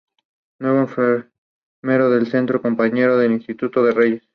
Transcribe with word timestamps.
Nuevo 0.59 0.79
enfermero 0.79 2.09
del 2.09 2.25
centro, 2.25 2.59
compañero 2.59 3.17
de 3.19 3.27
instituto 3.27 3.83
de 3.83 3.91
Reyes. 3.93 4.23